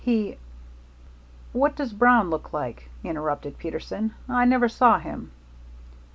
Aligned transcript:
He" 0.03 0.35
"What 1.53 1.75
does 1.75 1.93
Brown 1.93 2.31
look 2.31 2.51
like?" 2.53 2.89
interrupted 3.03 3.59
Peterson. 3.59 4.15
"I 4.27 4.45
never 4.45 4.67
saw 4.67 4.97
him." 4.97 5.29